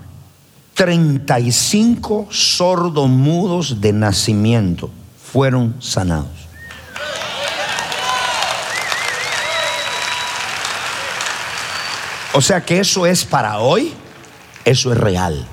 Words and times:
35 0.76 2.28
sordos 2.31 3.08
mudos 3.08 3.80
de 3.80 3.94
nacimiento 3.94 4.92
fueron 5.31 5.76
sanados. 5.80 6.28
O 12.34 12.42
sea 12.42 12.66
que 12.66 12.80
eso 12.80 13.06
es 13.06 13.23
para 13.23 13.59
hoy, 13.59 13.94
eso 14.66 14.92
es 14.92 14.98
real. 14.98 15.48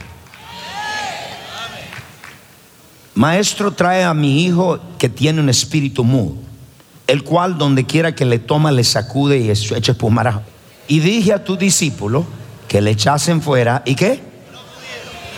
Maestro 3.15 3.71
trae 3.71 4.03
a 4.03 4.15
mi 4.15 4.45
hijo 4.45 4.81
que 4.99 5.09
tiene 5.09 5.41
un 5.41 5.49
espíritu 5.49 6.03
mudo, 6.03 6.35
el 7.07 7.23
cual 7.23 7.57
donde 7.59 7.85
quiera 7.85 8.17
que 8.17 8.25
le 8.25 8.41
toma 8.41 8.73
le 8.73 8.83
sacude 8.83 9.39
y 9.39 9.51
echa 9.51 9.93
espumar. 9.93 10.43
Y 10.89 10.99
dije 10.99 11.33
a 11.33 11.45
tu 11.45 11.57
discípulo 11.57 12.27
que 12.67 12.81
le 12.81 12.91
echasen 12.91 13.41
fuera 13.41 13.83
y 13.87 13.95
qué? 13.95 14.32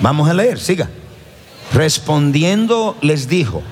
Vamos 0.00 0.28
a 0.28 0.34
leer, 0.34 0.58
siga. 0.58 0.88
Respondiendo 1.72 2.96
les 3.00 3.28
dijo, 3.28 3.62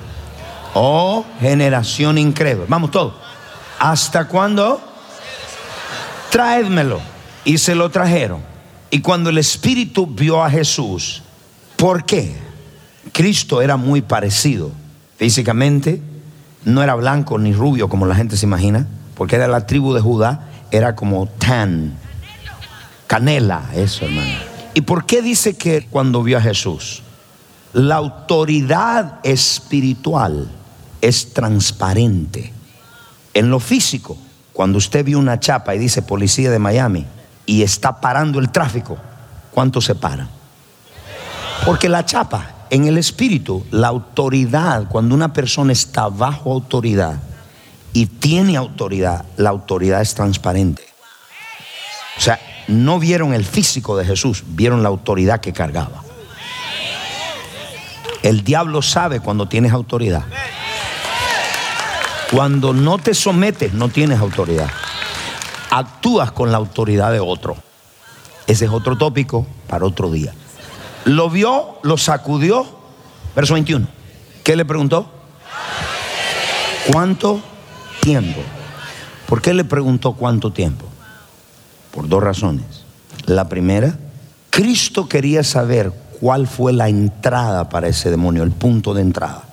oh 0.73 1.25
generación 1.39 2.17
incrédula. 2.17 2.65
Vamos 2.67 2.91
todos. 2.91 3.13
¿Hasta 3.79 4.27
cuándo? 4.27 4.81
Traédmelo. 6.29 6.99
Y 7.45 7.57
se 7.57 7.75
lo 7.75 7.89
trajeron. 7.89 8.41
Y 8.89 9.01
cuando 9.01 9.29
el 9.29 9.37
Espíritu 9.37 10.07
vio 10.07 10.43
a 10.43 10.49
Jesús, 10.49 11.23
¿por 11.75 12.05
qué? 12.05 12.35
Cristo 13.11 13.61
era 13.61 13.75
muy 13.75 14.01
parecido 14.01 14.71
físicamente, 15.17 16.01
no 16.63 16.83
era 16.83 16.95
blanco 16.95 17.37
ni 17.37 17.53
rubio 17.53 17.89
como 17.89 18.05
la 18.05 18.15
gente 18.15 18.37
se 18.37 18.45
imagina, 18.45 18.87
porque 19.15 19.35
era 19.35 19.47
la 19.47 19.65
tribu 19.65 19.93
de 19.93 20.01
Judá, 20.01 20.49
era 20.71 20.95
como 20.95 21.27
tan, 21.27 21.93
canela, 23.07 23.63
eso 23.73 24.05
hermano. 24.05 24.52
¿Y 24.73 24.81
por 24.81 25.05
qué 25.05 25.21
dice 25.21 25.55
que 25.55 25.85
cuando 25.87 26.23
vio 26.23 26.37
a 26.37 26.41
Jesús? 26.41 27.03
La 27.73 27.95
autoridad 27.95 29.19
espiritual 29.23 30.49
es 31.01 31.33
transparente. 31.33 32.51
En 33.33 33.49
lo 33.49 33.59
físico, 33.59 34.17
cuando 34.51 34.77
usted 34.77 35.05
vio 35.05 35.19
una 35.19 35.39
chapa 35.39 35.75
y 35.75 35.79
dice 35.79 36.01
policía 36.01 36.49
de 36.51 36.59
Miami 36.59 37.05
y 37.45 37.61
está 37.63 37.99
parando 37.99 38.39
el 38.39 38.51
tráfico, 38.51 38.97
¿cuánto 39.51 39.81
se 39.81 39.95
para? 39.95 40.27
Porque 41.65 41.89
la 41.89 42.05
chapa 42.05 42.53
en 42.69 42.85
el 42.85 42.97
espíritu, 42.97 43.65
la 43.69 43.89
autoridad, 43.89 44.87
cuando 44.89 45.13
una 45.13 45.33
persona 45.33 45.73
está 45.73 46.07
bajo 46.09 46.51
autoridad 46.51 47.21
y 47.93 48.07
tiene 48.07 48.57
autoridad, 48.57 49.25
la 49.37 49.51
autoridad 49.51 50.01
es 50.01 50.15
transparente. 50.15 50.83
O 52.17 52.21
sea, 52.21 52.39
no 52.67 52.99
vieron 52.99 53.33
el 53.33 53.45
físico 53.45 53.97
de 53.97 54.05
Jesús, 54.05 54.43
vieron 54.47 54.83
la 54.83 54.89
autoridad 54.89 55.41
que 55.41 55.53
cargaba. 55.53 56.03
El 58.21 58.43
diablo 58.43 58.81
sabe 58.81 59.19
cuando 59.19 59.47
tienes 59.47 59.73
autoridad. 59.73 60.23
Cuando 62.31 62.73
no 62.73 62.97
te 62.97 63.13
sometes, 63.13 63.73
no 63.73 63.89
tienes 63.89 64.19
autoridad. 64.19 64.69
Actúas 65.69 66.31
con 66.31 66.51
la 66.51 66.57
autoridad 66.57 67.11
de 67.11 67.19
otro. 67.19 67.57
Ese 68.47 68.65
es 68.65 68.71
otro 68.71 68.97
tópico 68.97 69.45
para 69.67 69.85
otro 69.85 70.09
día. 70.09 70.33
Lo 71.05 71.29
vio, 71.29 71.79
lo 71.83 71.97
sacudió. 71.97 72.65
Verso 73.35 73.53
21. 73.55 73.87
¿Qué 74.43 74.55
le 74.55 74.65
preguntó? 74.65 75.11
¿Cuánto 76.91 77.41
tiempo? 78.01 78.41
¿Por 79.27 79.41
qué 79.41 79.53
le 79.53 79.63
preguntó 79.63 80.13
cuánto 80.13 80.51
tiempo? 80.51 80.85
Por 81.93 82.09
dos 82.09 82.23
razones. 82.23 82.65
La 83.27 83.47
primera, 83.47 83.97
Cristo 84.49 85.07
quería 85.07 85.43
saber 85.43 85.93
cuál 86.19 86.47
fue 86.47 86.73
la 86.73 86.89
entrada 86.89 87.69
para 87.69 87.87
ese 87.87 88.09
demonio, 88.09 88.43
el 88.43 88.51
punto 88.51 88.93
de 88.93 89.01
entrada. 89.01 89.43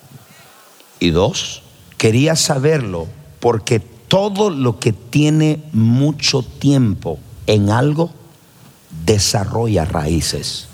Y 0.98 1.10
dos, 1.10 1.62
quería 1.98 2.36
saberlo 2.36 3.06
porque 3.40 3.80
todo 3.80 4.50
lo 4.50 4.78
que 4.78 4.92
tiene 4.92 5.62
mucho 5.72 6.42
tiempo 6.42 7.18
en 7.46 7.70
algo 7.70 8.10
desarrolla 9.04 9.84
raíces. 9.84 10.68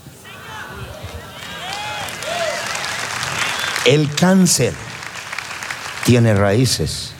El 3.85 4.13
cáncer 4.15 4.73
tiene 6.05 6.33
raíces. 6.33 7.13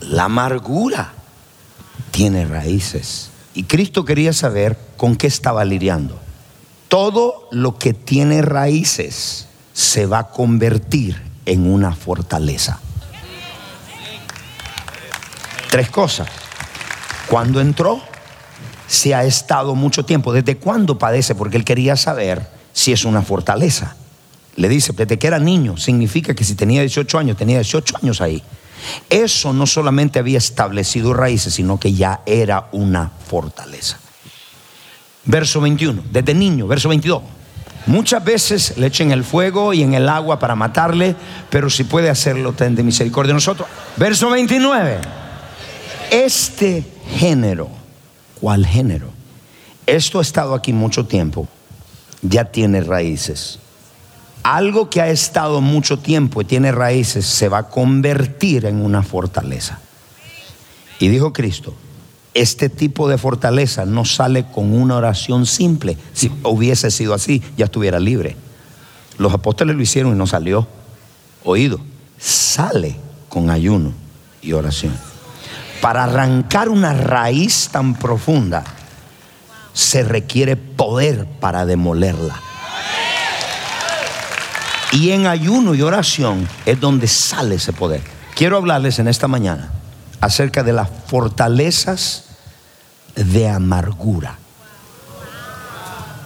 La 0.00 0.24
amargura 0.24 1.15
tiene 2.16 2.46
raíces. 2.46 3.28
Y 3.52 3.64
Cristo 3.64 4.06
quería 4.06 4.32
saber 4.32 4.78
con 4.96 5.16
qué 5.16 5.26
estaba 5.26 5.66
lidiando. 5.66 6.18
Todo 6.88 7.46
lo 7.50 7.76
que 7.76 7.92
tiene 7.92 8.40
raíces 8.40 9.48
se 9.74 10.06
va 10.06 10.20
a 10.20 10.28
convertir 10.28 11.20
en 11.44 11.70
una 11.70 11.94
fortaleza. 11.94 12.80
Tres 15.70 15.90
cosas. 15.90 16.28
Cuando 17.28 17.60
entró, 17.60 18.00
se 18.88 19.14
ha 19.14 19.24
estado 19.24 19.74
mucho 19.74 20.06
tiempo. 20.06 20.32
¿Desde 20.32 20.56
cuándo 20.56 20.98
padece? 20.98 21.34
Porque 21.34 21.58
él 21.58 21.64
quería 21.66 21.96
saber 21.96 22.48
si 22.72 22.92
es 22.92 23.04
una 23.04 23.20
fortaleza. 23.20 23.94
Le 24.54 24.70
dice, 24.70 24.94
desde 24.94 25.18
que 25.18 25.26
era 25.26 25.38
niño, 25.38 25.76
significa 25.76 26.32
que 26.34 26.44
si 26.44 26.54
tenía 26.54 26.80
18 26.80 27.18
años, 27.18 27.36
tenía 27.36 27.58
18 27.58 27.98
años 28.00 28.22
ahí. 28.22 28.42
Eso 29.08 29.52
no 29.52 29.66
solamente 29.66 30.18
había 30.18 30.38
establecido 30.38 31.14
raíces, 31.14 31.54
sino 31.54 31.78
que 31.78 31.92
ya 31.92 32.22
era 32.26 32.68
una 32.72 33.10
fortaleza. 33.28 33.98
Verso 35.24 35.60
21, 35.60 36.04
desde 36.10 36.34
niño, 36.34 36.66
verso 36.66 36.88
22. 36.88 37.22
Muchas 37.86 38.24
veces 38.24 38.76
le 38.76 38.88
echen 38.88 39.12
el 39.12 39.24
fuego 39.24 39.72
y 39.72 39.82
en 39.82 39.94
el 39.94 40.08
agua 40.08 40.38
para 40.38 40.56
matarle, 40.56 41.14
pero 41.50 41.70
si 41.70 41.84
puede 41.84 42.10
hacerlo, 42.10 42.52
ten 42.52 42.74
de 42.74 42.82
misericordia 42.82 43.28
de 43.28 43.34
nosotros. 43.34 43.68
Verso 43.96 44.30
29. 44.30 44.98
Este 46.10 46.84
género, 47.16 47.68
¿cuál 48.40 48.66
género? 48.66 49.10
Esto 49.86 50.18
ha 50.18 50.22
estado 50.22 50.54
aquí 50.54 50.72
mucho 50.72 51.06
tiempo, 51.06 51.46
ya 52.22 52.44
tiene 52.44 52.80
raíces 52.80 53.60
Algo 54.46 54.88
que 54.88 55.00
ha 55.00 55.08
estado 55.08 55.60
mucho 55.60 55.98
tiempo 55.98 56.40
y 56.40 56.44
tiene 56.44 56.70
raíces 56.70 57.26
se 57.26 57.48
va 57.48 57.58
a 57.58 57.68
convertir 57.68 58.64
en 58.66 58.80
una 58.80 59.02
fortaleza. 59.02 59.80
Y 61.00 61.08
dijo 61.08 61.32
Cristo, 61.32 61.74
este 62.32 62.68
tipo 62.68 63.08
de 63.08 63.18
fortaleza 63.18 63.86
no 63.86 64.04
sale 64.04 64.46
con 64.46 64.72
una 64.72 64.98
oración 64.98 65.46
simple. 65.46 65.98
Si 66.12 66.30
hubiese 66.44 66.92
sido 66.92 67.12
así, 67.12 67.42
ya 67.56 67.64
estuviera 67.64 67.98
libre. 67.98 68.36
Los 69.18 69.34
apóstoles 69.34 69.74
lo 69.74 69.82
hicieron 69.82 70.12
y 70.12 70.16
no 70.16 70.28
salió. 70.28 70.68
Oído, 71.42 71.80
sale 72.16 72.94
con 73.28 73.50
ayuno 73.50 73.94
y 74.42 74.52
oración. 74.52 74.96
Para 75.80 76.04
arrancar 76.04 76.68
una 76.68 76.92
raíz 76.92 77.68
tan 77.72 77.96
profunda, 77.96 78.62
se 79.72 80.04
requiere 80.04 80.54
poder 80.54 81.26
para 81.40 81.66
demolerla. 81.66 82.40
Y 84.96 85.10
en 85.10 85.26
ayuno 85.26 85.74
y 85.74 85.82
oración 85.82 86.48
es 86.64 86.80
donde 86.80 87.06
sale 87.06 87.56
ese 87.56 87.74
poder. 87.74 88.00
Quiero 88.34 88.56
hablarles 88.56 88.98
en 88.98 89.08
esta 89.08 89.28
mañana 89.28 89.70
acerca 90.22 90.62
de 90.62 90.72
las 90.72 90.88
fortalezas 91.06 92.24
de 93.14 93.46
amargura. 93.46 94.38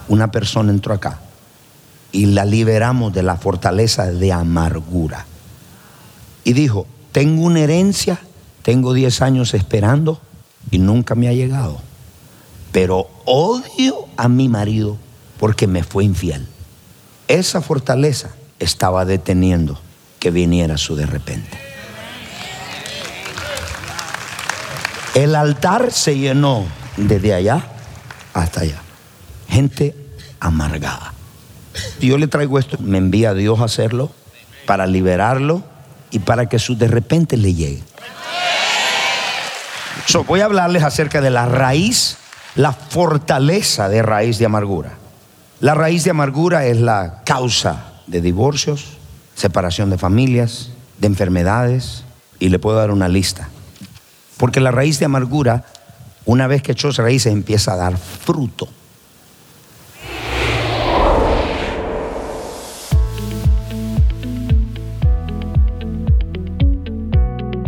Una 0.07 0.31
persona 0.31 0.71
entró 0.71 0.93
acá 0.93 1.19
y 2.13 2.27
la 2.27 2.45
liberamos 2.45 3.11
de 3.11 3.23
la 3.23 3.35
fortaleza 3.35 4.05
de 4.05 4.31
amargura. 4.31 5.25
Y 6.45 6.53
dijo, 6.53 6.87
tengo 7.11 7.43
una 7.43 7.59
herencia, 7.59 8.21
tengo 8.61 8.93
10 8.93 9.21
años 9.21 9.53
esperando 9.53 10.21
y 10.71 10.79
nunca 10.79 11.13
me 11.13 11.27
ha 11.27 11.33
llegado. 11.33 11.81
Pero 12.71 13.09
odio 13.25 14.07
a 14.15 14.29
mi 14.29 14.47
marido 14.47 14.95
porque 15.41 15.67
me 15.67 15.83
fue 15.83 16.05
infiel. 16.05 16.47
Esa 17.27 17.59
fortaleza 17.59 18.29
estaba 18.61 19.05
deteniendo 19.05 19.79
que 20.19 20.31
viniera 20.31 20.77
su 20.77 20.95
de 20.95 21.07
repente. 21.07 21.57
El 25.15 25.35
altar 25.35 25.91
se 25.91 26.17
llenó 26.17 26.65
desde 26.95 27.33
allá 27.33 27.63
hasta 28.33 28.61
allá. 28.61 28.79
Gente 29.49 29.95
amargada. 30.39 31.13
Yo 31.99 32.17
le 32.17 32.27
traigo 32.27 32.59
esto, 32.59 32.77
me 32.79 32.97
envía 32.97 33.33
Dios 33.33 33.59
a 33.59 33.65
hacerlo 33.65 34.11
para 34.65 34.85
liberarlo 34.85 35.63
y 36.11 36.19
para 36.19 36.47
que 36.47 36.59
su 36.59 36.77
de 36.77 36.87
repente 36.87 37.37
le 37.37 37.53
llegue. 37.53 37.83
voy 40.27 40.41
a 40.41 40.45
hablarles 40.45 40.83
acerca 40.83 41.19
de 41.19 41.31
la 41.31 41.45
raíz, 41.47 42.17
la 42.55 42.73
fortaleza 42.73 43.89
de 43.89 44.03
raíz 44.03 44.37
de 44.37 44.45
amargura. 44.45 44.91
La 45.59 45.73
raíz 45.73 46.03
de 46.03 46.11
amargura 46.11 46.65
es 46.65 46.77
la 46.77 47.21
causa 47.25 47.90
de 48.07 48.21
divorcios, 48.21 48.97
separación 49.35 49.89
de 49.89 49.97
familias, 49.97 50.71
de 50.99 51.07
enfermedades, 51.07 52.03
y 52.39 52.49
le 52.49 52.59
puedo 52.59 52.77
dar 52.77 52.91
una 52.91 53.07
lista. 53.07 53.49
Porque 54.37 54.59
la 54.59 54.71
raíz 54.71 54.99
de 54.99 55.05
amargura 55.05 55.65
una 56.25 56.47
vez 56.47 56.61
que 56.61 56.71
echó 56.73 56.91
raíces 56.91 57.31
empieza 57.31 57.73
a 57.73 57.77
dar 57.77 57.97
fruto. 57.97 58.67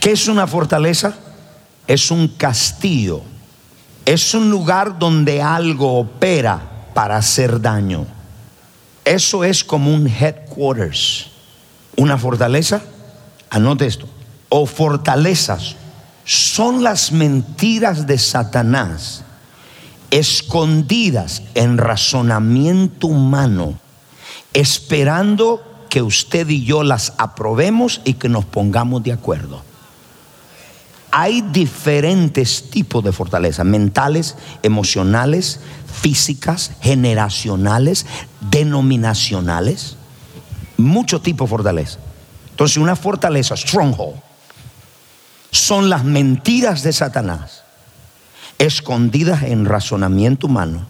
¿Qué 0.00 0.12
es 0.12 0.28
una 0.28 0.46
fortaleza? 0.46 1.14
Es 1.86 2.10
un 2.10 2.28
castillo. 2.28 3.22
Es 4.04 4.34
un 4.34 4.50
lugar 4.50 4.98
donde 4.98 5.40
algo 5.40 5.98
opera 5.98 6.60
para 6.92 7.16
hacer 7.16 7.60
daño. 7.60 8.06
Eso 9.04 9.44
es 9.44 9.64
como 9.64 9.92
un 9.92 10.06
headquarters. 10.06 11.28
Una 11.96 12.18
fortaleza, 12.18 12.80
anote 13.50 13.86
esto, 13.86 14.08
o 14.48 14.66
fortalezas 14.66 15.76
son 16.32 16.82
las 16.82 17.12
mentiras 17.12 18.06
de 18.06 18.16
Satanás 18.16 19.22
escondidas 20.10 21.42
en 21.54 21.76
razonamiento 21.76 23.06
humano, 23.06 23.78
esperando 24.54 25.62
que 25.90 26.00
usted 26.00 26.48
y 26.48 26.64
yo 26.64 26.84
las 26.84 27.12
aprobemos 27.18 28.00
y 28.04 28.14
que 28.14 28.30
nos 28.30 28.46
pongamos 28.46 29.02
de 29.02 29.12
acuerdo. 29.12 29.62
Hay 31.10 31.42
diferentes 31.42 32.70
tipos 32.70 33.04
de 33.04 33.12
fortalezas, 33.12 33.66
mentales, 33.66 34.36
emocionales, 34.62 35.60
físicas, 36.00 36.72
generacionales, 36.80 38.06
denominacionales, 38.50 39.96
muchos 40.78 41.22
tipos 41.22 41.46
de 41.46 41.56
fortaleza. 41.56 41.98
Entonces, 42.50 42.78
una 42.78 42.96
fortaleza, 42.96 43.54
stronghold, 43.54 44.31
son 45.62 45.88
las 45.88 46.02
mentiras 46.04 46.82
de 46.82 46.92
Satanás 46.92 47.62
escondidas 48.58 49.44
en 49.44 49.64
razonamiento 49.64 50.48
humano, 50.48 50.86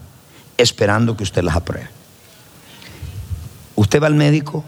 esperando 0.56 1.14
que 1.14 1.24
usted 1.24 1.42
las 1.42 1.56
apruebe. 1.56 1.90
Usted 3.76 4.02
va 4.02 4.06
al 4.06 4.14
médico 4.14 4.64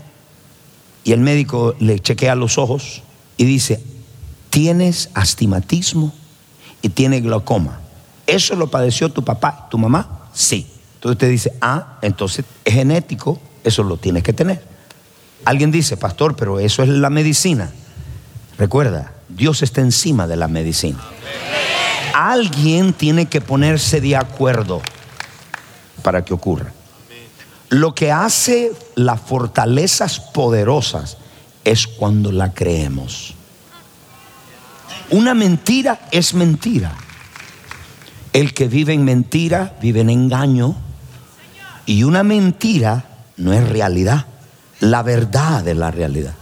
y 1.05 1.13
el 1.13 1.21
médico 1.21 1.75
le 1.79 2.01
chequea 2.01 2.35
los 2.35 2.59
ojos 2.59 3.03
y 3.39 3.45
dice, 3.45 3.83
tienes 4.51 5.09
astigmatismo 5.15 6.13
y 6.83 6.91
tienes 6.91 7.23
glaucoma. 7.23 7.81
¿Eso 8.27 8.57
lo 8.57 8.71
padeció 8.71 9.09
tu 9.09 9.25
papá, 9.25 9.69
tu 9.71 9.79
mamá? 9.79 10.29
Sí. 10.35 10.67
Entonces 10.97 11.13
usted 11.13 11.31
dice, 11.31 11.53
ah, 11.63 11.99
entonces 12.03 12.45
es 12.67 12.75
genético, 12.75 13.41
eso 13.65 13.83
lo 13.83 13.97
tienes 13.97 14.23
que 14.23 14.35
tener. 14.35 14.63
Alguien 15.47 15.71
dice, 15.71 15.97
pastor, 15.97 16.37
pero 16.37 16.59
eso 16.59 16.83
es 16.83 16.91
la 16.91 17.09
medicina. 17.09 17.71
Recuerda, 18.59 19.14
Dios 19.29 19.63
está 19.63 19.81
encima 19.81 20.27
de 20.27 20.37
la 20.37 20.49
medicina. 20.49 21.01
Alguien 22.15 22.93
tiene 22.93 23.27
que 23.27 23.41
ponerse 23.41 24.01
de 24.01 24.17
acuerdo 24.17 24.81
para 26.03 26.25
que 26.25 26.35
ocurra. 26.35 26.73
Lo 27.71 27.95
que 27.95 28.13
hace 28.13 28.73
las 28.95 29.21
fortalezas 29.21 30.21
poderosas 30.21 31.17
es 31.65 31.87
cuando 31.87 32.31
la 32.31 32.53
creemos. 32.53 33.35
Una 35.11 35.35
mentira 35.35 36.01
es 36.13 36.35
mentira. 36.35 36.93
El 38.33 38.55
que 38.55 38.69
vive 38.69 38.93
en 38.93 39.05
mentira 39.05 39.77
vive 39.81 40.01
en 40.01 40.11
engaño. 40.11 40.77
Y 41.87 42.05
una 42.05 42.23
mentira 42.23 43.05
no 43.37 43.53
es 43.53 43.69
realidad. 43.69 44.27
La 44.81 45.03
verdad 45.03 45.67
es 45.67 45.77
la 45.77 45.91
realidad. 45.91 46.35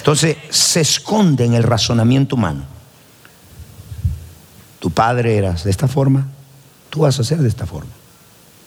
Entonces 0.00 0.36
se 0.50 0.80
esconde 0.80 1.44
en 1.44 1.54
el 1.54 1.62
razonamiento 1.62 2.36
humano. 2.36 2.64
Tu 4.80 4.90
padre 4.90 5.36
eras 5.36 5.64
de 5.64 5.70
esta 5.70 5.88
forma, 5.88 6.26
tú 6.90 7.00
vas 7.00 7.18
a 7.20 7.24
ser 7.24 7.38
de 7.38 7.48
esta 7.48 7.66
forma. 7.66 7.92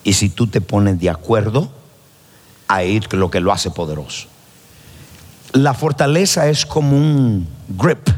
Y 0.04 0.14
si 0.14 0.30
tú 0.30 0.48
te 0.48 0.62
pones 0.62 1.00
de 1.00 1.10
acuerdo, 1.10 1.72
ahí 2.68 3.02
lo 3.12 3.30
que 3.30 3.40
lo 3.40 3.52
hace 3.52 3.72
poderoso. 3.72 4.28
La 5.54 5.74
fortaleza 5.74 6.48
es 6.48 6.66
como 6.66 6.96
un 6.96 7.48
grip, 7.70 8.10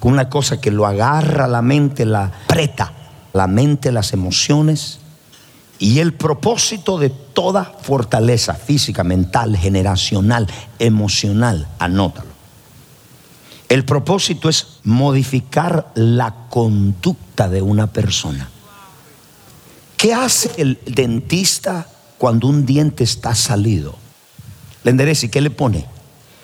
una 0.00 0.28
cosa 0.28 0.60
que 0.60 0.70
lo 0.70 0.86
agarra 0.86 1.46
la 1.46 1.62
mente, 1.62 2.04
la 2.04 2.32
aprieta 2.44 2.92
la 3.32 3.46
mente, 3.46 3.92
las 3.92 4.12
emociones. 4.12 4.98
Y 5.82 5.98
el 5.98 6.12
propósito 6.14 6.96
de 6.96 7.10
toda 7.10 7.64
fortaleza 7.64 8.54
física, 8.54 9.02
mental, 9.02 9.56
generacional, 9.56 10.46
emocional, 10.78 11.66
anótalo. 11.80 12.28
El 13.68 13.84
propósito 13.84 14.48
es 14.48 14.78
modificar 14.84 15.90
la 15.96 16.46
conducta 16.48 17.48
de 17.48 17.62
una 17.62 17.88
persona. 17.88 18.48
¿Qué 19.96 20.14
hace 20.14 20.52
el 20.58 20.78
dentista 20.86 21.88
cuando 22.16 22.46
un 22.46 22.64
diente 22.64 23.02
está 23.02 23.34
salido? 23.34 23.96
Le 24.84 24.92
endereza 24.92 25.26
y 25.26 25.30
¿qué 25.30 25.40
le 25.40 25.50
pone? 25.50 25.86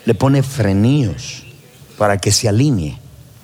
Le 0.03 0.15
pone 0.15 0.43
frenillos 0.43 1.45
para 1.97 2.17
que 2.17 2.33
se 2.33 2.49
alinee. 2.49 2.99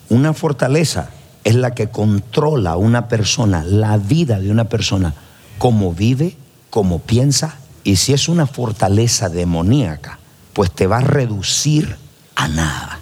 Una 0.10 0.34
fortaleza 0.34 1.12
es 1.46 1.56
la 1.56 1.74
que 1.74 1.88
controla 1.88 2.72
a 2.72 2.76
una 2.76 3.08
persona, 3.08 3.64
la 3.64 3.96
vida 3.96 4.42
de 4.42 4.52
una 4.52 4.66
persona, 4.66 5.16
cómo 5.58 5.94
vive, 5.94 6.38
cómo 6.70 7.00
piensa, 7.00 7.58
y 7.84 7.98
si 7.98 8.14
es 8.14 8.28
una 8.28 8.48
fortaleza 8.48 9.30
demoníaca, 9.30 10.20
pues 10.54 10.72
te 10.72 10.88
va 10.88 10.98
a 10.98 11.02
reducir 11.02 11.98
a 12.36 12.48
nada. 12.48 13.00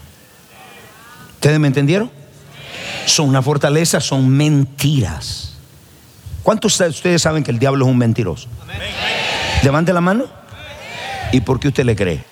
¿Ustedes 1.36 1.60
me 1.60 1.68
entendieron? 1.68 2.12
Son 3.06 3.30
una 3.30 3.42
fortaleza, 3.42 4.00
son 4.00 4.30
mentiras. 4.30 5.54
¿Cuántos 6.42 6.78
de 6.78 6.90
ustedes 6.90 7.22
saben 7.22 7.44
que 7.44 7.52
el 7.52 7.60
diablo 7.60 7.86
es 7.86 7.92
un 7.92 7.98
mentiroso? 7.98 8.48
Levante 9.64 9.94
la 9.94 10.02
mano. 10.02 10.26
¿Y 11.32 11.42
por 11.42 11.60
qué 11.60 11.70
usted 11.70 11.86
le 11.86 11.96
cree? 11.96 12.24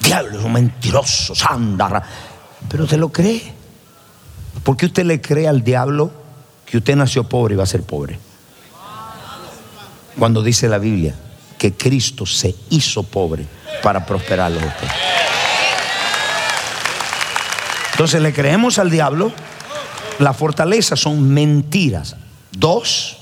Diablo 0.00 0.38
es 0.38 0.44
un 0.44 0.52
mentiroso, 0.52 1.34
sandara 1.34 2.02
pero 2.68 2.84
usted 2.84 2.98
lo 2.98 3.10
cree. 3.10 3.52
¿Por 4.62 4.76
qué 4.76 4.86
usted 4.86 5.04
le 5.04 5.20
cree 5.20 5.48
al 5.48 5.62
diablo 5.62 6.12
que 6.72 6.78
usted 6.78 6.96
nació 6.96 7.24
pobre 7.24 7.52
y 7.52 7.58
va 7.58 7.64
a 7.64 7.66
ser 7.66 7.82
pobre? 7.82 8.18
Cuando 10.18 10.42
dice 10.42 10.70
la 10.70 10.78
Biblia 10.78 11.14
que 11.58 11.74
Cristo 11.74 12.24
se 12.24 12.56
hizo 12.70 13.02
pobre 13.02 13.44
para 13.82 14.06
prosperarlo 14.06 14.58
a 14.58 14.64
usted. 14.64 14.88
Entonces 17.90 18.22
le 18.22 18.32
creemos 18.32 18.78
al 18.78 18.90
diablo. 18.90 19.32
La 20.18 20.32
fortaleza 20.32 20.96
son 20.96 21.28
mentiras. 21.28 22.16
Dos, 22.52 23.18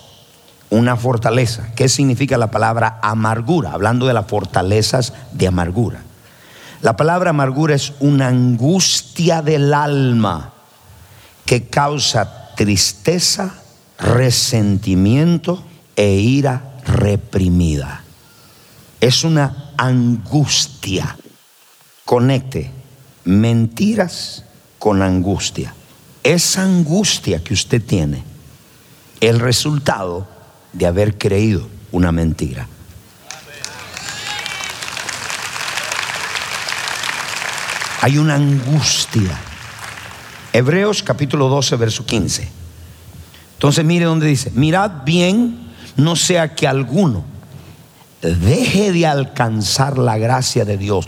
una 0.71 0.95
fortaleza. 0.95 1.73
¿Qué 1.75 1.89
significa 1.89 2.39
la 2.39 2.53
palabra 2.53 3.01
amargura? 3.03 3.73
Hablando 3.73 4.07
de 4.07 4.15
las 4.15 4.29
fortalezas 4.29 5.13
de 5.33 5.49
amargura. 5.49 6.03
La 6.83 6.97
palabra 6.97 7.31
amargura 7.31 7.75
es 7.75 7.95
una 7.99 8.29
angustia 8.29 9.43
del 9.43 9.75
alma 9.75 10.53
que 11.45 11.67
causa 11.67 12.40
tristeza, 12.61 13.55
resentimiento 13.99 15.65
e 15.97 16.17
ira 16.17 16.77
reprimida. 16.85 18.05
Es 19.01 19.25
una 19.25 19.73
angustia. 19.79 21.17
Conecte 22.05 22.71
mentiras 23.25 24.45
con 24.79 25.01
angustia. 25.01 25.73
Esa 26.23 26.65
angustia 26.65 27.43
que 27.43 27.55
usted 27.55 27.83
tiene, 27.83 28.23
el 29.23 29.41
resultado 29.41 30.29
de 30.75 30.85
haber 30.85 31.17
creído 31.17 31.67
una 31.93 32.13
mentira. 32.13 32.69
Hay 38.03 38.19
una 38.19 38.35
angustia. 38.35 39.50
Hebreos 40.53 41.03
capítulo 41.03 41.49
12, 41.49 41.77
verso 41.77 42.05
15. 42.05 42.49
Entonces 43.55 43.85
mire 43.85 44.07
donde 44.07 44.27
dice, 44.27 44.51
mirad 44.55 45.05
bien, 45.05 45.71
no 45.97 46.17
sea 46.17 46.55
que 46.55 46.67
alguno 46.67 47.25
deje 48.23 48.93
de 48.93 49.07
alcanzar 49.07 49.99
la 49.99 50.19
gracia 50.19 50.65
de 50.65 50.77
Dios. 50.77 51.07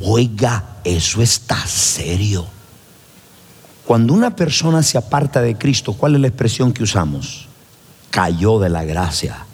Oiga, 0.00 0.76
eso 0.84 1.22
está 1.22 1.66
serio. 1.66 2.46
Cuando 3.84 4.14
una 4.14 4.34
persona 4.34 4.82
se 4.82 4.96
aparta 4.96 5.42
de 5.42 5.56
Cristo, 5.56 5.92
¿cuál 5.92 6.14
es 6.14 6.20
la 6.20 6.28
expresión 6.28 6.72
que 6.72 6.82
usamos? 6.82 7.48
Cayó 8.10 8.58
de 8.58 8.70
la 8.70 8.84
gracia. 8.84 9.44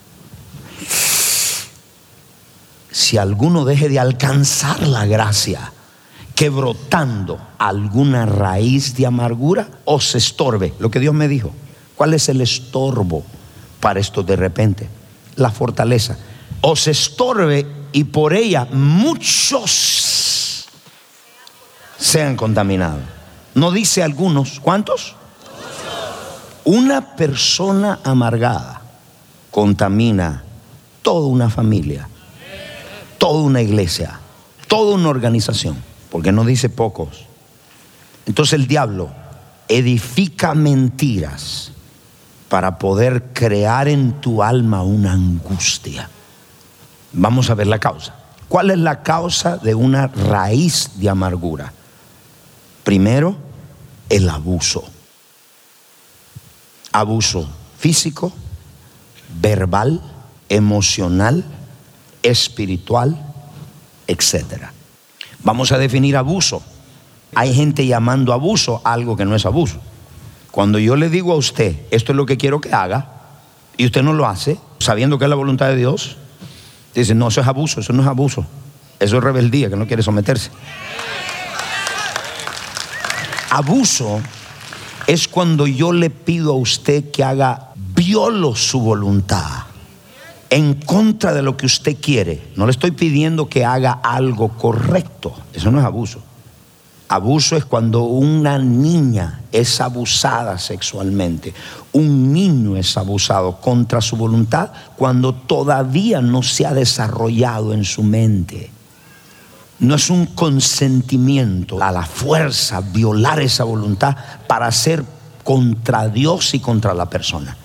Si 2.93 3.17
alguno 3.17 3.65
deje 3.65 3.89
de 3.89 3.99
alcanzar 3.99 4.87
la 4.87 5.07
gracia, 5.07 5.73
que 6.41 6.49
brotando 6.49 7.39
alguna 7.59 8.25
raíz 8.25 8.97
de 8.97 9.05
amargura 9.05 9.69
o 9.85 10.01
se 10.01 10.17
estorbe. 10.17 10.73
Lo 10.79 10.91
que 10.91 10.99
Dios 10.99 11.13
me 11.13 11.29
dijo. 11.29 11.53
¿Cuál 11.97 12.15
es 12.15 12.31
el 12.31 12.41
estorbo 12.41 13.25
para 13.79 14.01
esto 14.01 14.23
de 14.23 14.37
repente? 14.37 14.89
La 15.37 15.51
fortaleza. 15.51 16.17
O 16.63 16.77
se 16.77 16.93
estorbe 16.93 17.67
y 17.93 18.05
por 18.05 18.33
ella 18.33 18.67
muchos 18.73 20.65
sean 21.99 22.37
contaminados. 22.37 23.03
No 23.55 23.71
dice 23.71 24.03
algunos. 24.03 24.61
¿Cuántos? 24.61 25.17
Una 26.65 27.17
persona 27.17 28.01
amargada 28.03 28.81
contamina 29.51 30.43
toda 31.03 31.27
una 31.27 31.51
familia, 31.51 32.09
toda 33.19 33.43
una 33.43 33.61
iglesia, 33.61 34.19
toda 34.69 34.95
una 34.95 35.11
organización 35.11 35.90
porque 36.11 36.33
no 36.33 36.45
dice 36.45 36.69
pocos. 36.69 37.27
Entonces 38.27 38.55
el 38.55 38.67
diablo 38.67 39.11
edifica 39.69 40.55
mentiras 40.55 41.73
para 42.49 42.79
poder 42.79 43.33
crear 43.33 43.89
en 43.89 44.21
tu 44.21 44.43
alma 44.43 44.83
una 44.83 45.13
angustia. 45.13 46.11
Vamos 47.13 47.51
a 47.51 47.55
ver 47.55 47.69
la 47.69 47.79
causa. 47.79 48.15
¿Cuál 48.49 48.73
es 48.73 48.79
la 48.79 49.03
causa 49.03 49.57
de 49.57 49.75
una 49.77 50.09
raíz 50.09 50.91
de 50.97 51.09
amargura? 51.09 51.73
Primero, 52.83 53.37
el 54.09 54.29
abuso. 54.29 54.85
Abuso 56.91 57.49
físico, 57.79 58.33
verbal, 59.41 60.01
emocional, 60.49 61.45
espiritual, 62.23 63.17
etcétera. 64.09 64.73
Vamos 65.43 65.73
a 65.73 65.79
definir 65.79 66.17
abuso. 66.17 66.63
Hay 67.35 67.55
gente 67.55 67.87
llamando 67.87 68.33
abuso 68.33 68.81
algo 68.85 69.17
que 69.17 69.25
no 69.25 69.35
es 69.35 69.47
abuso. 69.47 69.79
Cuando 70.51 70.79
yo 70.79 70.97
le 70.97 71.09
digo 71.09 71.33
a 71.33 71.37
usted, 71.37 71.77
esto 71.91 72.13
es 72.13 72.17
lo 72.17 72.27
que 72.27 72.37
quiero 72.37 72.61
que 72.61 72.73
haga, 72.73 73.09
y 73.77 73.87
usted 73.87 74.03
no 74.03 74.13
lo 74.13 74.27
hace, 74.27 74.59
sabiendo 74.79 75.19
que 75.19 75.25
es 75.25 75.31
la 75.31 75.37
voluntad 75.37 75.69
de 75.69 75.77
Dios, 75.77 76.17
dice, 76.95 77.15
no, 77.15 77.29
eso 77.29 77.41
es 77.41 77.47
abuso, 77.47 77.81
eso 77.81 77.93
no 77.93 78.03
es 78.03 78.09
abuso. 78.09 78.45
Eso 78.99 79.17
es 79.17 79.25
rebeldía, 79.25 79.71
que 79.71 79.77
no 79.77 79.87
quiere 79.87 80.03
someterse. 80.03 80.51
Abuso 83.51 84.21
es 85.07 85.27
cuando 85.27 85.67
yo 85.67 85.93
le 85.93 86.11
pido 86.11 86.53
a 86.53 86.57
usted 86.57 87.11
que 87.11 87.25
haga 87.25 87.71
violo 87.95 88.55
su 88.55 88.81
voluntad 88.81 89.70
en 90.51 90.75
contra 90.75 91.33
de 91.33 91.43
lo 91.43 91.57
que 91.57 91.67
usted 91.67 91.97
quiere. 92.01 92.51
No 92.57 92.67
le 92.67 92.73
estoy 92.73 92.91
pidiendo 92.91 93.49
que 93.49 93.65
haga 93.65 93.93
algo 93.93 94.49
correcto. 94.51 95.33
Eso 95.55 95.71
no 95.71 95.79
es 95.79 95.85
abuso. 95.85 96.21
Abuso 97.09 97.57
es 97.57 97.65
cuando 97.65 98.03
una 98.03 98.59
niña 98.59 99.41
es 99.51 99.81
abusada 99.81 100.59
sexualmente, 100.59 101.53
un 101.93 102.33
niño 102.33 102.77
es 102.77 102.97
abusado 102.97 103.57
contra 103.61 104.01
su 104.01 104.17
voluntad 104.17 104.71
cuando 104.95 105.35
todavía 105.35 106.21
no 106.21 106.45
se 106.45 106.67
ha 106.67 106.73
desarrollado 106.73 107.73
en 107.73 107.85
su 107.85 108.05
mente. 108.05 108.71
No 109.81 109.97
es 109.97 110.09
un 110.09 110.27
consentimiento 110.27 111.83
a 111.83 111.91
la 111.91 112.05
fuerza 112.05 112.81
violar 112.81 113.41
esa 113.41 113.65
voluntad 113.65 114.15
para 114.47 114.69
hacer 114.69 115.05
contra 115.43 116.09
Dios 116.09 116.55
y 116.55 116.61
contra 116.61 116.95
la 116.95 117.11
persona. 117.11 117.57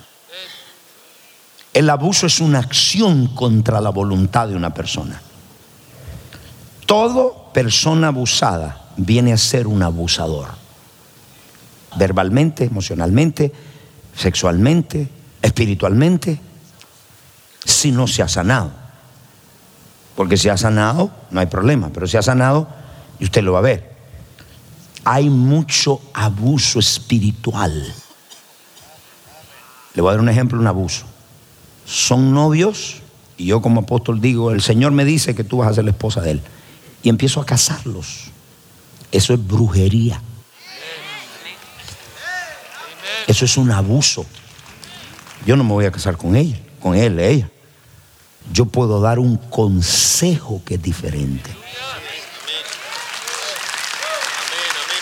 El 1.75 1.89
abuso 1.89 2.27
es 2.27 2.39
una 2.39 2.59
acción 2.59 3.27
contra 3.27 3.81
la 3.81 3.89
voluntad 3.89 4.47
de 4.47 4.55
una 4.55 4.73
persona. 4.73 5.21
Toda 6.85 7.51
persona 7.51 8.07
abusada 8.07 8.91
viene 8.95 9.33
a 9.33 9.37
ser 9.37 9.67
un 9.67 9.83
abusador. 9.83 10.47
Verbalmente, 11.97 12.63
emocionalmente, 12.63 13.51
sexualmente, 14.15 15.09
espiritualmente, 15.41 16.39
si 17.65 17.91
no 17.91 18.07
se 18.07 18.21
ha 18.21 18.29
sanado. 18.29 18.71
Porque 20.15 20.37
si 20.37 20.47
ha 20.47 20.55
sanado, 20.55 21.11
no 21.29 21.41
hay 21.41 21.47
problema, 21.47 21.89
pero 21.93 22.07
si 22.07 22.15
ha 22.15 22.21
sanado, 22.21 22.69
y 23.19 23.25
usted 23.25 23.43
lo 23.43 23.51
va 23.51 23.59
a 23.59 23.63
ver. 23.63 23.97
Hay 25.03 25.29
mucho 25.29 25.99
abuso 26.13 26.79
espiritual. 26.79 27.93
Le 29.93 30.01
voy 30.01 30.07
a 30.07 30.13
dar 30.13 30.21
un 30.21 30.29
ejemplo, 30.29 30.57
un 30.57 30.67
abuso 30.67 31.05
son 31.85 32.33
novios 32.33 33.01
Y 33.37 33.45
yo 33.47 33.61
como 33.61 33.81
apóstol 33.81 34.21
digo, 34.21 34.51
el 34.51 34.61
Señor 34.61 34.91
me 34.91 35.05
dice 35.05 35.35
que 35.35 35.43
tú 35.43 35.57
vas 35.57 35.69
a 35.69 35.73
ser 35.73 35.83
la 35.83 35.91
esposa 35.91 36.21
de 36.21 36.31
él. 36.31 36.41
Y 37.03 37.09
empiezo 37.09 37.41
a 37.41 37.45
casarlos. 37.45 38.31
Eso 39.11 39.33
es 39.33 39.45
brujería. 39.45 40.21
Eso 43.27 43.45
es 43.45 43.57
un 43.57 43.71
abuso. 43.71 44.25
Yo 45.45 45.55
no 45.55 45.63
me 45.63 45.71
voy 45.71 45.85
a 45.85 45.91
casar 45.91 46.17
con 46.17 46.35
ella, 46.35 46.57
con 46.79 46.95
él, 46.95 47.19
ella. 47.19 47.49
Yo 48.51 48.65
puedo 48.65 49.01
dar 49.01 49.19
un 49.19 49.37
consejo 49.37 50.61
que 50.63 50.75
es 50.75 50.81
diferente. 50.81 51.51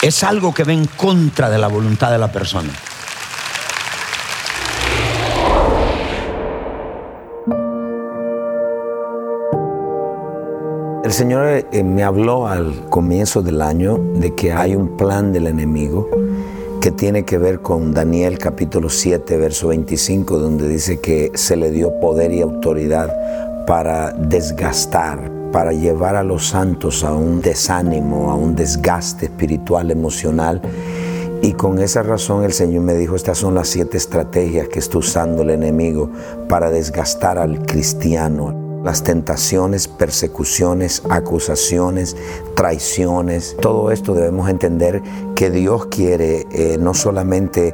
Es 0.02 0.24
algo 0.24 0.54
que 0.54 0.64
va 0.64 0.74
en 0.74 0.86
contra 0.86 1.50
de 1.50 1.58
la 1.58 1.68
voluntad 1.68 2.12
de 2.12 2.18
la 2.18 2.32
persona. 2.32 2.74
El 11.04 11.12
Señor 11.12 11.66
eh, 11.74 11.84
me 11.84 12.02
habló 12.02 12.48
al 12.48 12.88
comienzo 12.90 13.42
del 13.42 13.62
año 13.62 13.98
de 13.98 14.34
que 14.36 14.54
hay 14.54 14.74
un 14.74 14.96
plan 14.96 15.34
del 15.34 15.48
enemigo 15.48 16.10
que 16.80 16.92
tiene 16.92 17.26
que 17.26 17.38
ver 17.38 17.60
con 17.60 17.94
Daniel 17.94 18.38
capítulo 18.38 18.88
7, 18.88 19.36
verso 19.36 19.68
25, 19.68 20.38
donde 20.40 20.70
dice 20.70 21.02
que 21.02 21.34
se 21.36 21.58
le 21.58 21.72
dio 21.72 22.00
poder 22.00 22.32
y 22.32 22.40
autoridad 22.40 23.14
para 23.68 24.12
desgastar, 24.14 25.30
para 25.52 25.74
llevar 25.74 26.16
a 26.16 26.24
los 26.24 26.48
santos 26.48 27.04
a 27.04 27.12
un 27.12 27.42
desánimo, 27.42 28.32
a 28.32 28.36
un 28.36 28.56
desgaste 28.56 29.26
espiritual, 29.26 29.92
emocional. 29.92 30.62
Y 31.42 31.52
con 31.52 31.80
esa 31.80 32.02
razón 32.04 32.46
el 32.46 32.54
Señor 32.54 32.84
me 32.84 32.96
dijo, 32.96 33.18
estas 33.18 33.40
son 33.40 33.56
las 33.56 33.68
siete 33.68 33.98
estrategias 33.98 34.70
que 34.70 34.80
está 34.80 35.00
usando 35.00 35.42
el 35.42 35.50
enemigo 35.50 36.10
para 36.48 36.70
desgastar 36.70 37.38
al 37.38 37.66
cristiano 37.66 38.63
las 38.84 39.04
tentaciones, 39.04 39.88
persecuciones, 39.88 41.04
acusaciones, 41.10 42.16
traiciones. 42.56 43.56
Todo 43.62 43.92
esto 43.92 44.14
debemos 44.14 44.50
entender 44.50 45.02
que 45.36 45.50
Dios 45.50 45.88
quiere 45.88 46.46
eh, 46.52 46.78
no 46.80 46.94
solamente 46.94 47.74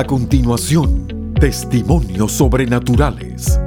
A 0.00 0.04
continuación, 0.04 1.34
testimonios 1.38 2.32
sobrenaturales. 2.32 3.60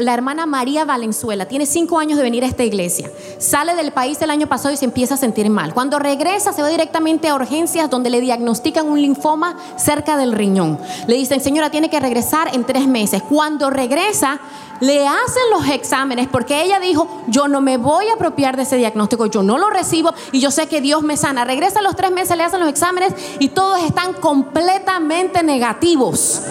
La 0.00 0.12
hermana 0.12 0.44
María 0.44 0.84
Valenzuela 0.84 1.46
tiene 1.46 1.64
cinco 1.64 1.98
años 1.98 2.18
de 2.18 2.22
venir 2.22 2.44
a 2.44 2.46
esta 2.46 2.64
iglesia. 2.64 3.10
Sale 3.38 3.74
del 3.74 3.92
país 3.92 4.20
el 4.20 4.28
año 4.30 4.46
pasado 4.46 4.74
y 4.74 4.76
se 4.76 4.84
empieza 4.84 5.14
a 5.14 5.16
sentir 5.16 5.48
mal. 5.48 5.72
Cuando 5.72 5.98
regresa 5.98 6.52
se 6.52 6.60
va 6.60 6.68
directamente 6.68 7.28
a 7.28 7.34
urgencias 7.34 7.88
donde 7.88 8.10
le 8.10 8.20
diagnostican 8.20 8.86
un 8.86 9.00
linfoma 9.00 9.56
cerca 9.76 10.18
del 10.18 10.32
riñón. 10.32 10.78
Le 11.06 11.16
dicen, 11.16 11.40
señora, 11.40 11.70
tiene 11.70 11.88
que 11.88 11.98
regresar 11.98 12.54
en 12.54 12.64
tres 12.64 12.86
meses. 12.86 13.22
Cuando 13.22 13.70
regresa, 13.70 14.38
le 14.80 15.08
hacen 15.08 15.42
los 15.50 15.66
exámenes 15.68 16.28
porque 16.28 16.62
ella 16.62 16.78
dijo, 16.78 17.08
yo 17.28 17.48
no 17.48 17.62
me 17.62 17.78
voy 17.78 18.08
a 18.08 18.14
apropiar 18.14 18.56
de 18.56 18.64
ese 18.64 18.76
diagnóstico, 18.76 19.26
yo 19.26 19.42
no 19.42 19.56
lo 19.56 19.70
recibo 19.70 20.12
y 20.30 20.40
yo 20.40 20.50
sé 20.50 20.66
que 20.66 20.82
Dios 20.82 21.02
me 21.02 21.16
sana. 21.16 21.46
Regresa 21.46 21.80
los 21.80 21.96
tres 21.96 22.10
meses, 22.10 22.36
le 22.36 22.42
hacen 22.42 22.60
los 22.60 22.68
exámenes 22.68 23.14
y 23.38 23.48
todos 23.48 23.80
están 23.82 24.12
completamente 24.12 25.42
negativos. 25.42 26.42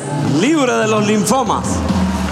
Libre 0.42 0.74
de 0.74 0.88
los 0.88 1.06
linfomas. 1.06 1.78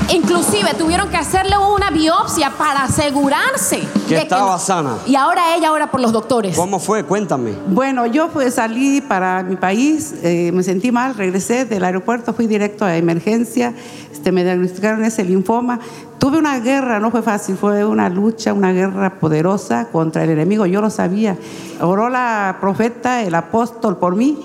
Inclusive 0.10 0.74
tuvieron 0.78 1.10
que 1.10 1.18
hacerle 1.18 1.58
una 1.58 1.90
biopsia 1.90 2.52
para 2.58 2.84
asegurarse 2.84 3.88
Que 4.08 4.16
de 4.16 4.22
estaba 4.22 4.58
sana. 4.60 4.98
Y 5.06 5.16
ahora 5.16 5.56
ella 5.56 5.72
ora 5.72 5.90
por 5.90 6.02
los 6.02 6.12
doctores. 6.12 6.56
¿Cómo 6.56 6.80
fue? 6.80 7.04
Cuéntame. 7.04 7.54
Bueno, 7.68 8.06
yo 8.06 8.30
fui, 8.30 8.50
salí 8.52 9.02
para 9.02 9.44
mi 9.44 9.56
país, 9.56 10.16
eh, 10.24 10.52
me 10.54 10.64
sentí 10.64 10.92
mal, 10.92 11.16
regresé 11.16 11.66
del 11.66 11.84
aeropuerto, 11.84 12.34
fui 12.34 12.48
directo 12.48 12.86
a 12.86 12.98
emergencia, 12.98 13.74
este, 14.12 14.32
me 14.32 14.44
diagnosticaron 14.44 15.04
ese 15.04 15.24
linfoma. 15.24 15.80
Tuve 16.20 16.38
una 16.38 16.60
guerra, 16.60 17.00
no 17.00 17.10
fue 17.10 17.22
fácil, 17.22 17.56
fue 17.56 17.86
una 17.86 18.10
lucha, 18.10 18.54
una 18.54 18.72
guerra 18.72 19.20
poderosa 19.20 19.88
contra 19.92 20.24
el 20.24 20.30
enemigo, 20.30 20.66
yo 20.66 20.82
lo 20.82 20.90
sabía. 20.90 21.38
Oró 21.80 22.10
la 22.10 22.58
profeta, 22.60 23.24
el 23.24 23.34
apóstol 23.34 23.98
por 23.98 24.16
mí. 24.16 24.38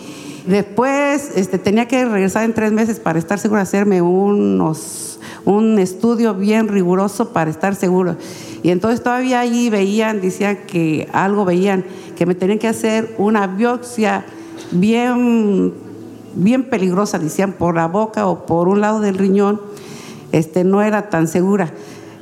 Después 0.46 1.32
este, 1.34 1.58
tenía 1.58 1.88
que 1.88 2.04
regresar 2.04 2.44
en 2.44 2.54
tres 2.54 2.70
meses 2.72 3.00
para 3.00 3.18
estar 3.18 3.38
seguro 3.38 3.56
de 3.58 3.62
hacerme 3.64 4.00
unos, 4.00 5.18
un 5.44 5.78
estudio 5.80 6.34
bien 6.34 6.68
riguroso 6.68 7.30
para 7.32 7.50
estar 7.50 7.74
seguro. 7.74 8.16
Y 8.62 8.70
entonces 8.70 9.02
todavía 9.02 9.40
allí 9.40 9.70
veían, 9.70 10.20
decían 10.20 10.58
que 10.68 11.08
algo 11.12 11.44
veían, 11.44 11.84
que 12.16 12.26
me 12.26 12.34
tenían 12.36 12.58
que 12.60 12.68
hacer 12.68 13.14
una 13.18 13.48
biopsia 13.48 14.24
bien, 14.70 15.74
bien 16.34 16.64
peligrosa, 16.64 17.18
decían, 17.18 17.52
por 17.52 17.74
la 17.74 17.88
boca 17.88 18.26
o 18.26 18.46
por 18.46 18.68
un 18.68 18.80
lado 18.80 19.00
del 19.00 19.18
riñón, 19.18 19.60
este, 20.30 20.62
no 20.62 20.80
era 20.80 21.08
tan 21.10 21.26
segura. 21.26 21.72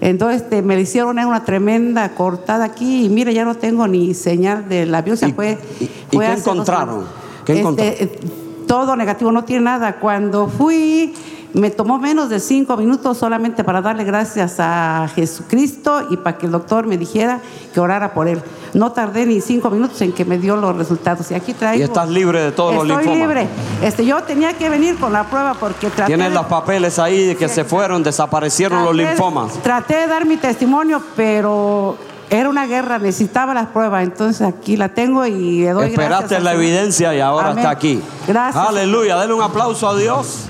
Entonces 0.00 0.42
este, 0.42 0.62
me 0.62 0.78
hicieron 0.80 1.18
una 1.18 1.44
tremenda 1.44 2.08
cortada 2.14 2.64
aquí 2.64 3.04
y 3.04 3.08
mira, 3.10 3.32
ya 3.32 3.44
no 3.44 3.54
tengo 3.54 3.86
ni 3.86 4.14
señal 4.14 4.68
de 4.68 4.86
la 4.86 5.02
biopsia. 5.02 5.28
¿Y- 5.28 5.32
fue, 5.32 5.58
y- 5.80 5.84
y 5.84 5.88
qué 6.10 6.16
dos 6.30 6.38
encontraron? 6.38 7.04
¿Qué 7.44 7.60
Este, 7.60 8.04
eh, 8.04 8.20
todo 8.66 8.96
negativo, 8.96 9.30
no 9.32 9.44
tiene 9.44 9.64
nada. 9.64 9.96
Cuando 9.96 10.48
fui, 10.48 11.14
me 11.52 11.70
tomó 11.70 11.98
menos 11.98 12.28
de 12.30 12.40
cinco 12.40 12.76
minutos 12.76 13.18
solamente 13.18 13.62
para 13.62 13.80
darle 13.82 14.04
gracias 14.04 14.56
a 14.58 15.08
Jesucristo 15.14 16.06
y 16.10 16.16
para 16.16 16.36
que 16.38 16.46
el 16.46 16.52
doctor 16.52 16.86
me 16.86 16.96
dijera 16.98 17.40
que 17.72 17.78
orara 17.80 18.12
por 18.14 18.26
él. 18.26 18.40
No 18.72 18.90
tardé 18.90 19.24
ni 19.26 19.40
cinco 19.40 19.70
minutos 19.70 20.00
en 20.02 20.12
que 20.12 20.24
me 20.24 20.36
dio 20.38 20.56
los 20.56 20.74
resultados. 20.76 21.30
Y 21.30 21.34
aquí 21.34 21.52
traigo. 21.52 21.80
Y 21.80 21.84
estás 21.84 22.08
libre 22.08 22.40
de 22.40 22.50
todos 22.52 22.74
los 22.74 22.84
Estoy 22.84 23.04
linfomas. 23.04 23.28
libre. 23.28 23.48
Este, 23.82 24.04
yo 24.04 24.20
tenía 24.24 24.54
que 24.54 24.68
venir 24.68 24.96
con 24.98 25.12
la 25.12 25.24
prueba 25.24 25.54
porque 25.54 25.90
traté. 25.90 26.08
Tienes 26.10 26.30
de- 26.30 26.34
los 26.34 26.46
papeles 26.46 26.98
ahí 26.98 27.24
de 27.26 27.36
que 27.36 27.48
se 27.48 27.62
fueron, 27.64 28.02
desaparecieron 28.02 28.82
los 28.84 28.94
linfomas. 28.96 29.52
Traté 29.62 29.94
de 29.98 30.06
dar 30.08 30.26
mi 30.26 30.36
testimonio, 30.38 31.00
pero 31.14 31.96
era 32.30 32.48
una 32.48 32.66
guerra, 32.66 32.98
necesitaba 32.98 33.54
las 33.54 33.68
pruebas. 33.68 34.02
Entonces 34.02 34.46
aquí 34.46 34.76
la 34.76 34.88
tengo 34.90 35.26
y 35.26 35.60
le 35.60 35.70
doy 35.70 35.90
Esperaste 35.90 36.34
gracias. 36.36 36.42
la 36.42 36.52
evidencia 36.54 37.14
y 37.14 37.20
ahora 37.20 37.48
Amén. 37.50 37.58
está 37.58 37.70
aquí. 37.70 38.00
Gracias. 38.26 38.66
Aleluya. 38.68 39.18
Denle 39.18 39.34
un 39.34 39.42
aplauso 39.42 39.88
a 39.88 39.96
Dios. 39.96 40.46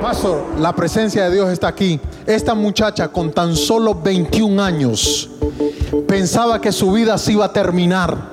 Pastor, 0.00 0.44
la 0.58 0.74
presencia 0.74 1.24
de 1.24 1.34
Dios 1.34 1.48
está 1.50 1.68
aquí. 1.68 2.00
Esta 2.26 2.54
muchacha 2.54 3.08
con 3.08 3.32
tan 3.32 3.54
solo 3.54 3.94
21 3.94 4.60
años 4.62 5.30
pensaba 6.08 6.60
que 6.60 6.72
su 6.72 6.90
vida 6.92 7.16
se 7.18 7.32
iba 7.32 7.44
a 7.44 7.52
terminar. 7.52 8.31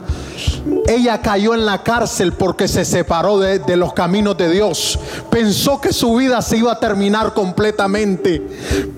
Ella 0.88 1.21
cayó 1.21 1.54
en 1.54 1.65
la 1.65 1.84
cárcel 1.84 2.34
porque 2.34 2.67
se 2.67 2.86
separó 2.86 3.39
de, 3.39 3.60
de 3.60 3.75
los 3.75 3.93
caminos 3.93 4.38
de 4.38 4.49
Dios. 4.49 4.99
Pensó 5.30 5.80
que 5.80 5.93
su 5.93 6.15
vida 6.15 6.41
se 6.41 6.58
iba 6.58 6.73
a 6.73 6.80
terminar 6.80 7.34
completamente. 7.34 8.41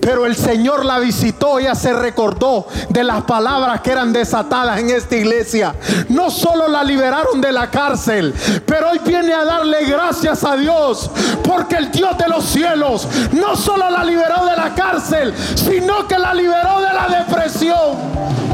Pero 0.00 0.26
el 0.26 0.36
Señor 0.36 0.84
la 0.84 0.98
visitó. 0.98 1.58
Ella 1.58 1.74
se 1.74 1.92
recordó 1.92 2.66
de 2.88 3.04
las 3.04 3.22
palabras 3.24 3.80
que 3.80 3.90
eran 3.90 4.12
desatadas 4.12 4.80
en 4.80 4.90
esta 4.90 5.16
iglesia. 5.16 5.74
No 6.08 6.30
solo 6.30 6.68
la 6.68 6.84
liberaron 6.84 7.40
de 7.40 7.52
la 7.52 7.70
cárcel, 7.70 8.34
pero 8.66 8.90
hoy 8.90 9.00
viene 9.04 9.32
a 9.32 9.44
darle 9.44 9.84
gracias 9.84 10.44
a 10.44 10.56
Dios. 10.56 11.10
Porque 11.42 11.76
el 11.76 11.90
Dios 11.90 12.16
de 12.18 12.28
los 12.28 12.44
cielos 12.44 13.06
no 13.32 13.56
solo 13.56 13.90
la 13.90 14.04
liberó 14.04 14.44
de 14.44 14.56
la 14.56 14.74
cárcel, 14.74 15.34
sino 15.54 16.06
que 16.06 16.18
la 16.18 16.34
liberó 16.34 16.80
de 16.80 16.92
la 16.92 17.24
depresión. 17.24 17.96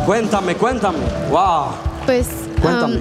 Cuéntame, 0.06 0.56
cuéntame. 0.56 0.98
Wow. 1.30 1.66
Pues 2.06 2.47
Cuéntame. 2.62 2.94
am, 2.96 3.00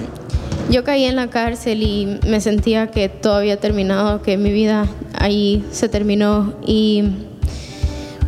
yo 0.70 0.84
caí 0.84 1.04
en 1.04 1.16
la 1.16 1.28
cárcel 1.30 1.82
y 1.82 2.18
me 2.26 2.40
sentía 2.40 2.88
que 2.88 3.08
todo 3.08 3.34
había 3.36 3.58
terminado, 3.58 4.20
que 4.22 4.36
mi 4.36 4.52
vida 4.52 4.86
ahí 5.18 5.64
se 5.70 5.88
terminó 5.88 6.54
y 6.66 7.04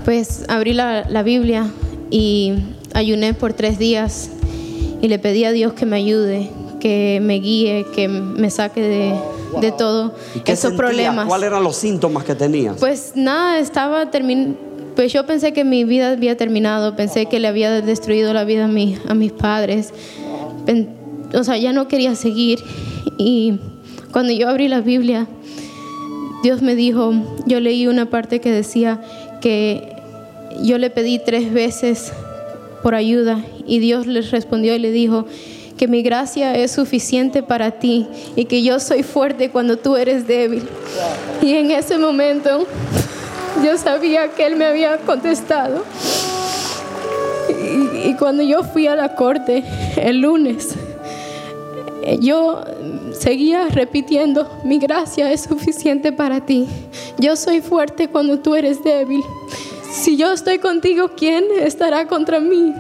pues 0.05 0.45
abrí 0.49 0.73
la, 0.73 1.07
la 1.09 1.23
Biblia 1.23 1.67
y 2.11 2.55
ayuné 2.95 3.35
por 3.35 3.53
tres 3.53 3.79
días 3.79 4.31
y 5.03 5.09
le 5.09 5.19
pedí 5.19 5.45
a 5.45 5.53
Dios 5.53 5.73
que 5.75 5.87
me 5.87 5.97
ayude, 5.97 6.51
que 6.81 7.21
me 7.23 7.35
guíe, 7.41 7.87
que 7.95 8.09
me 8.09 8.51
saque 8.51 8.81
de, 8.81 9.15
de 9.61 9.73
todo 9.73 10.15
¿Y 10.35 10.41
qué 10.41 10.53
esos 10.53 10.73
problemas. 10.73 11.27
¿Cuáles 11.27 11.49
eran 11.49 11.63
los 11.63 11.77
síntomas 11.77 12.25
que 12.25 12.35
tenías? 12.35 12.77
Pues 12.79 13.13
nada, 13.15 13.59
estaba 13.59 14.11
termin 14.11 14.57
pues 14.97 15.13
yo 15.13 15.25
pensé 15.25 15.53
que 15.53 15.65
mi 15.65 15.85
vida 15.85 16.11
había 16.11 16.37
terminado, 16.37 16.97
pensé 16.97 17.27
que 17.27 17.39
le 17.39 17.49
había 17.49 17.81
destruido 17.81 18.35
la 18.35 18.45
vida 18.45 18.65
a, 18.65 18.69
mi- 18.69 18.99
a 19.09 19.15
mis 19.15 19.33
padres. 19.33 19.95
Pen- 20.67 20.91
o 21.35 21.45
sea, 21.45 21.57
ya 21.57 21.73
no 21.73 21.89
quería 21.89 22.15
seguir. 22.15 22.63
Y 23.19 23.59
cuando 24.13 24.33
yo 24.33 24.49
abrí 24.49 24.69
la 24.69 24.81
Biblia, 24.81 25.27
Dios 26.43 26.63
me 26.63 26.75
dijo, 26.75 27.13
yo 27.47 27.61
leí 27.61 27.87
una 27.87 28.07
parte 28.07 28.41
que 28.41 28.51
decía 28.51 29.01
que 29.41 29.97
yo 30.63 30.79
le 30.79 30.91
pedí 30.91 31.19
tres 31.19 31.53
veces 31.53 32.13
por 32.83 32.95
ayuda 32.95 33.45
y 33.67 33.79
Dios 33.79 34.07
le 34.07 34.23
respondió 34.23 34.75
y 34.75 34.79
le 34.79 34.91
dijo 34.91 35.27
que 35.77 35.87
mi 35.89 36.03
gracia 36.03 36.55
es 36.57 36.73
suficiente 36.73 37.43
para 37.43 37.73
ti 37.73 38.07
y 38.37 38.47
que 38.47 38.63
yo 38.63 38.81
soy 38.81 39.03
fuerte 39.03 39.51
cuando 39.51 39.77
tú 39.77 39.97
eres 39.97 40.27
débil. 40.27 40.63
Y 41.41 41.55
en 41.55 41.71
ese 41.71 41.99
momento 41.99 42.67
yo 43.65 43.77
sabía 43.79 44.29
que 44.29 44.47
Él 44.47 44.57
me 44.57 44.67
había 44.67 44.99
contestado. 44.99 45.85
Y, 47.49 48.09
y 48.09 48.15
cuando 48.19 48.43
yo 48.43 48.63
fui 48.63 48.87
a 48.87 48.97
la 48.97 49.15
corte 49.15 49.65
el 49.97 50.21
lunes, 50.21 50.77
yo 52.21 52.65
seguía 53.13 53.69
repitiendo, 53.69 54.49
mi 54.65 54.79
gracia 54.79 55.31
es 55.33 55.43
suficiente 55.43 56.13
para 56.13 56.45
ti. 56.47 56.67
Yo 57.19 57.37
soy 57.37 57.61
fuerte 57.61 58.09
cuando 58.09 58.39
tú 58.39 58.55
eres 58.55 58.83
débil. 58.83 59.23
Si 59.91 60.17
yo 60.17 60.33
estoy 60.33 60.59
contigo, 60.59 61.11
¿quién 61.17 61.45
estará 61.59 62.07
contra 62.07 62.41
mí? 62.41 62.73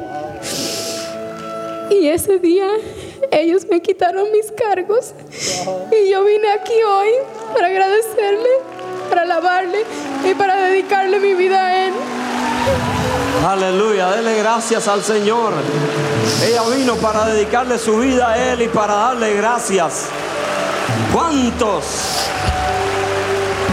Y 1.90 2.06
ese 2.06 2.38
día 2.38 2.68
ellos 3.30 3.66
me 3.68 3.80
quitaron 3.80 4.30
mis 4.32 4.50
cargos. 4.52 5.12
Y 5.90 6.10
yo 6.10 6.24
vine 6.24 6.48
aquí 6.52 6.74
hoy 6.82 7.08
para 7.52 7.66
agradecerle, 7.66 8.48
para 9.08 9.22
alabarle 9.22 9.84
y 10.28 10.34
para 10.34 10.56
dedicarle 10.56 11.18
mi 11.18 11.34
vida 11.34 11.66
a 11.66 11.86
Él. 11.86 11.92
Aleluya, 13.46 14.10
dele 14.10 14.38
gracias 14.38 14.86
al 14.86 15.02
Señor. 15.02 15.52
Ella 16.42 16.62
vino 16.74 16.96
para 16.96 17.26
dedicarle 17.26 17.78
su 17.78 17.98
vida 17.98 18.30
a 18.30 18.52
Él 18.52 18.62
y 18.62 18.68
para 18.68 18.94
darle 18.94 19.34
gracias. 19.34 20.06
¿Cuántos? 21.12 21.84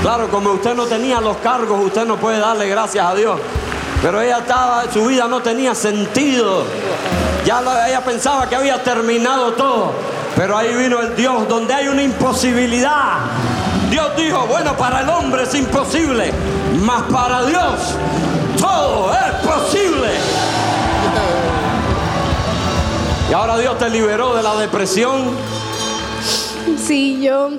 Claro, 0.02 0.30
como 0.30 0.52
usted 0.52 0.76
no 0.76 0.86
tenía 0.86 1.22
los 1.22 1.38
cargos, 1.38 1.80
usted 1.86 2.06
no 2.06 2.18
puede 2.18 2.40
darle 2.40 2.68
gracias 2.68 3.06
a 3.06 3.16
Dios. 3.16 3.40
Pero 4.02 4.22
ella 4.22 4.40
estaba, 4.40 4.84
su 4.92 5.06
vida 5.06 5.28
no 5.28 5.42
tenía 5.42 5.74
sentido. 5.74 6.64
Ya 7.46 7.62
ella 7.88 8.04
pensaba 8.04 8.48
que 8.48 8.56
había 8.56 8.84
terminado 8.84 9.54
todo. 9.54 9.94
Pero 10.36 10.56
ahí 10.56 10.74
vino 10.76 11.00
el 11.02 11.16
Dios 11.16 11.48
donde 11.48 11.74
hay 11.74 11.88
una 11.88 12.04
imposibilidad. 12.04 13.20
Dios 13.90 14.16
dijo, 14.16 14.46
bueno, 14.48 14.76
para 14.78 15.02
el 15.02 15.10
hombre 15.10 15.44
es 15.44 15.56
imposible, 15.56 16.32
mas 16.82 17.04
para 17.04 17.46
Dios 17.46 17.96
todo 18.60 19.14
es 19.14 19.48
posible. 19.48 19.97
Y 23.30 23.34
ahora 23.34 23.58
Dios 23.58 23.78
te 23.78 23.90
liberó 23.90 24.36
de 24.36 24.44
la 24.44 24.56
depresión. 24.56 25.26
Sí, 26.78 27.22
yo, 27.22 27.50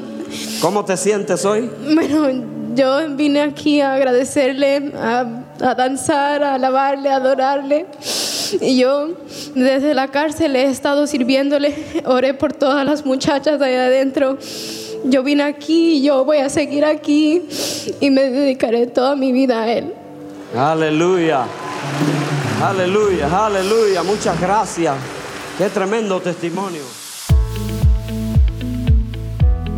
¿Cómo 0.61 0.85
te 0.85 0.96
sientes 0.96 1.44
hoy? 1.44 1.70
bueno, 1.94 2.44
yo 2.74 3.09
vine 3.11 3.42
aquí 3.42 3.81
a 3.81 3.94
agradecerle, 3.94 4.92
a, 4.96 5.26
a 5.61 5.74
danzar, 5.74 6.42
a 6.42 6.54
alabarle, 6.54 7.11
a 7.11 7.16
adorarle. 7.16 7.87
Y 8.61 8.78
yo 8.78 9.11
desde 9.54 9.92
la 9.94 10.09
cárcel 10.09 10.57
he 10.57 10.64
estado 10.64 11.07
sirviéndole, 11.07 11.74
oré 12.07 12.33
por 12.33 12.54
todas 12.54 12.87
las 12.87 13.04
muchachas 13.04 13.59
de 13.59 13.66
ahí 13.66 13.74
adentro. 13.74 14.38
Yo 15.04 15.22
vine 15.22 15.42
aquí, 15.42 16.02
yo 16.02 16.24
voy 16.24 16.38
a 16.38 16.48
seguir 16.48 16.85
aquí 16.85 17.42
y 18.00 18.11
me 18.11 18.31
dedicaré 18.31 18.87
toda 18.87 19.16
mi 19.16 19.33
vida 19.33 19.62
a 19.62 19.72
Él. 19.72 19.92
Aleluya. 20.57 21.44
Aleluya, 22.62 23.46
aleluya. 23.46 24.02
Muchas 24.02 24.40
gracias. 24.40 24.94
Qué 25.58 25.68
tremendo 25.70 26.20
testimonio. 26.20 26.84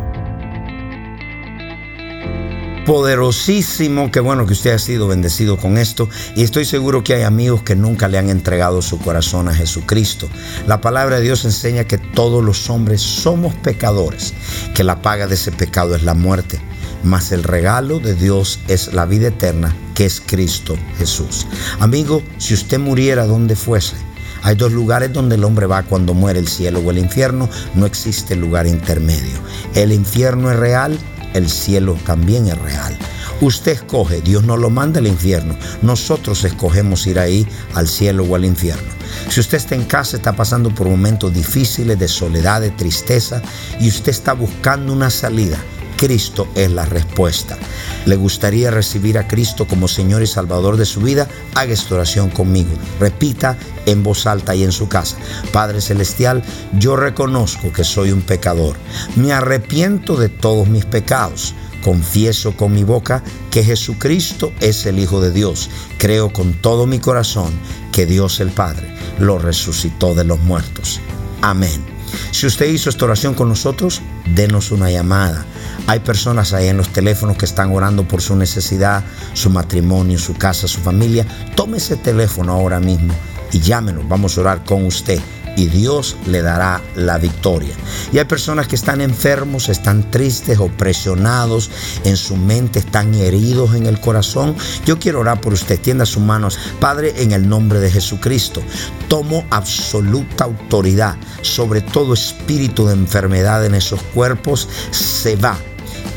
Poderosísimo, 2.86 4.10
qué 4.10 4.20
bueno 4.20 4.46
que 4.46 4.54
usted 4.54 4.72
ha 4.72 4.78
sido 4.78 5.06
bendecido 5.06 5.58
con 5.58 5.76
esto 5.76 6.08
y 6.34 6.42
estoy 6.42 6.64
seguro 6.64 7.04
que 7.04 7.12
hay 7.12 7.24
amigos 7.24 7.62
que 7.62 7.76
nunca 7.76 8.08
le 8.08 8.16
han 8.16 8.30
entregado 8.30 8.80
su 8.80 8.98
corazón 8.98 9.48
a 9.48 9.54
Jesucristo. 9.54 10.30
La 10.66 10.80
palabra 10.80 11.16
de 11.16 11.22
Dios 11.22 11.44
enseña 11.44 11.84
que 11.84 11.98
todos 11.98 12.42
los 12.42 12.70
hombres 12.70 13.02
somos 13.02 13.54
pecadores, 13.54 14.32
que 14.74 14.82
la 14.82 15.02
paga 15.02 15.26
de 15.26 15.34
ese 15.34 15.52
pecado 15.52 15.94
es 15.94 16.04
la 16.04 16.14
muerte, 16.14 16.58
mas 17.02 17.32
el 17.32 17.42
regalo 17.42 17.98
de 17.98 18.14
Dios 18.14 18.60
es 18.68 18.92
la 18.92 19.06
vida 19.06 19.28
eterna, 19.28 19.74
que 19.94 20.06
es 20.06 20.20
Cristo 20.24 20.76
Jesús. 20.98 21.46
Amigo, 21.78 22.22
si 22.38 22.54
usted 22.54 22.78
muriera 22.78 23.26
donde 23.26 23.56
fuese, 23.56 23.96
hay 24.42 24.54
dos 24.54 24.72
lugares 24.72 25.12
donde 25.12 25.34
el 25.34 25.44
hombre 25.44 25.66
va 25.66 25.82
cuando 25.82 26.14
muere, 26.14 26.38
el 26.38 26.48
cielo 26.48 26.80
o 26.80 26.90
el 26.90 26.98
infierno. 26.98 27.48
No 27.74 27.86
existe 27.86 28.36
lugar 28.36 28.66
intermedio. 28.66 29.38
El 29.74 29.92
infierno 29.92 30.50
es 30.50 30.56
real, 30.56 30.98
el 31.34 31.48
cielo 31.50 31.98
también 32.06 32.48
es 32.48 32.58
real. 32.58 32.96
Usted 33.42 33.72
escoge, 33.72 34.20
Dios 34.20 34.44
no 34.44 34.56
lo 34.56 34.68
manda 34.68 34.98
al 34.98 35.06
infierno. 35.06 35.56
Nosotros 35.82 36.44
escogemos 36.44 37.06
ir 37.06 37.18
ahí 37.18 37.46
al 37.74 37.88
cielo 37.88 38.24
o 38.24 38.34
al 38.34 38.44
infierno. 38.44 38.88
Si 39.28 39.40
usted 39.40 39.58
está 39.58 39.74
en 39.74 39.84
casa, 39.84 40.16
está 40.16 40.34
pasando 40.34 40.74
por 40.74 40.88
momentos 40.88 41.32
difíciles 41.32 41.98
de 41.98 42.08
soledad, 42.08 42.60
de 42.60 42.70
tristeza, 42.70 43.42
y 43.78 43.88
usted 43.88 44.10
está 44.10 44.34
buscando 44.34 44.92
una 44.92 45.10
salida, 45.10 45.58
Cristo 46.00 46.48
es 46.54 46.70
la 46.70 46.86
respuesta. 46.86 47.58
¿Le 48.06 48.16
gustaría 48.16 48.70
recibir 48.70 49.18
a 49.18 49.28
Cristo 49.28 49.68
como 49.68 49.86
Señor 49.86 50.22
y 50.22 50.26
Salvador 50.26 50.78
de 50.78 50.86
su 50.86 51.02
vida? 51.02 51.28
Haga 51.54 51.74
esta 51.74 51.96
oración 51.96 52.30
conmigo. 52.30 52.70
Repita 52.98 53.58
en 53.84 54.02
voz 54.02 54.26
alta 54.26 54.54
y 54.54 54.64
en 54.64 54.72
su 54.72 54.88
casa. 54.88 55.18
Padre 55.52 55.82
Celestial, 55.82 56.42
yo 56.78 56.96
reconozco 56.96 57.70
que 57.70 57.84
soy 57.84 58.12
un 58.12 58.22
pecador. 58.22 58.76
Me 59.14 59.34
arrepiento 59.34 60.16
de 60.16 60.30
todos 60.30 60.68
mis 60.68 60.86
pecados. 60.86 61.54
Confieso 61.84 62.56
con 62.56 62.72
mi 62.72 62.82
boca 62.82 63.22
que 63.50 63.62
Jesucristo 63.62 64.52
es 64.60 64.86
el 64.86 64.98
Hijo 64.98 65.20
de 65.20 65.32
Dios. 65.32 65.68
Creo 65.98 66.32
con 66.32 66.54
todo 66.54 66.86
mi 66.86 66.98
corazón 66.98 67.52
que 67.92 68.06
Dios 68.06 68.40
el 68.40 68.52
Padre 68.52 68.88
lo 69.18 69.38
resucitó 69.38 70.14
de 70.14 70.24
los 70.24 70.40
muertos. 70.40 70.98
Amén. 71.42 71.89
Si 72.30 72.46
usted 72.46 72.66
hizo 72.66 72.90
esta 72.90 73.04
oración 73.04 73.34
con 73.34 73.48
nosotros, 73.48 74.02
denos 74.34 74.70
una 74.70 74.90
llamada. 74.90 75.44
Hay 75.86 76.00
personas 76.00 76.52
ahí 76.52 76.68
en 76.68 76.76
los 76.76 76.90
teléfonos 76.90 77.36
que 77.36 77.44
están 77.44 77.72
orando 77.72 78.06
por 78.06 78.22
su 78.22 78.36
necesidad, 78.36 79.04
su 79.32 79.50
matrimonio, 79.50 80.18
su 80.18 80.34
casa, 80.34 80.68
su 80.68 80.80
familia. 80.80 81.26
Tome 81.54 81.78
ese 81.78 81.96
teléfono 81.96 82.52
ahora 82.52 82.80
mismo 82.80 83.14
y 83.52 83.60
llámenos. 83.60 84.08
Vamos 84.08 84.36
a 84.36 84.40
orar 84.42 84.64
con 84.64 84.84
usted 84.84 85.20
y 85.60 85.66
Dios 85.66 86.16
le 86.26 86.40
dará 86.40 86.80
la 86.96 87.18
victoria. 87.18 87.74
Y 88.12 88.18
hay 88.18 88.24
personas 88.24 88.66
que 88.66 88.76
están 88.76 89.02
enfermos, 89.02 89.68
están 89.68 90.10
tristes, 90.10 90.58
opresionados, 90.58 91.70
en 92.04 92.16
su 92.16 92.36
mente 92.36 92.78
están 92.78 93.14
heridos 93.14 93.74
en 93.74 93.84
el 93.84 94.00
corazón. 94.00 94.56
Yo 94.86 94.98
quiero 94.98 95.20
orar 95.20 95.42
por 95.42 95.52
usted. 95.52 95.78
Tienda 95.78 96.06
sus 96.06 96.22
manos. 96.22 96.58
Padre, 96.80 97.12
en 97.18 97.32
el 97.32 97.46
nombre 97.46 97.78
de 97.78 97.90
Jesucristo, 97.90 98.62
tomo 99.08 99.44
absoluta 99.50 100.44
autoridad 100.44 101.16
sobre 101.42 101.82
todo 101.82 102.14
espíritu 102.14 102.86
de 102.86 102.94
enfermedad 102.94 103.66
en 103.66 103.74
esos 103.74 104.02
cuerpos. 104.14 104.66
Se 104.90 105.36
va. 105.36 105.58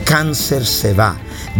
Cáncer 0.05 0.65
se 0.65 0.93
va 0.93 1.17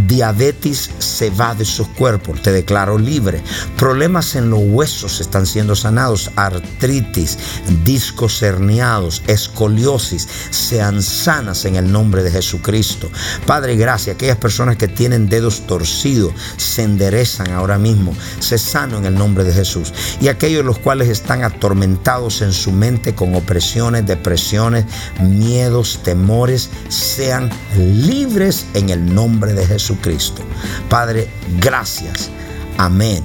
Diabetes 0.08 0.90
se 1.00 1.30
va 1.30 1.56
de 1.56 1.66
sus 1.66 1.88
cuerpos, 1.90 2.42
te 2.42 2.52
declaro 2.52 2.98
libre. 2.98 3.42
Problemas 3.78 4.36
en 4.36 4.50
los 4.50 4.62
huesos 4.64 5.22
están 5.22 5.46
siendo 5.46 5.76
sanados. 5.76 6.32
Artritis, 6.36 7.38
discos 7.84 8.42
herniados, 8.42 9.22
escoliosis, 9.28 10.28
sean 10.50 11.02
sanas 11.02 11.66
en 11.66 11.76
el 11.76 11.92
nombre 11.92 12.24
de 12.24 12.32
Jesucristo. 12.32 13.10
Padre, 13.46 13.76
gracias. 13.76 14.16
Aquellas 14.16 14.38
personas 14.38 14.78
que 14.78 14.88
tienen 14.88 15.30
dedos 15.30 15.62
torcidos 15.68 16.34
se 16.58 16.84
enderezan 16.84 17.52
ahora 17.52 17.78
mismo. 17.78 18.16
Se 18.40 18.58
sano 18.58 18.98
en 18.98 19.06
el 19.06 19.16
nombre 19.16 19.44
de 19.44 19.54
Jesús. 19.54 19.94
Y 20.22 20.28
aquellos 20.28 20.66
los 20.66 20.80
cuales 20.80 21.10
están 21.10 21.44
atormentados 21.44 22.42
en 22.42 22.54
su 22.54 22.72
mente 22.72 23.16
con 23.16 23.36
opresiones, 23.36 24.06
depresiones, 24.06 24.86
miedos, 25.22 26.00
temores, 26.04 26.70
sean 26.90 27.50
libres 27.78 28.66
en 28.74 28.90
el 28.90 29.14
nombre 29.14 29.54
de 29.54 29.62
Jesús. 29.67 29.93
Jesucristo. 29.93 30.41
Padre, 30.89 31.28
gracias. 31.60 32.32
Amén 32.78 33.23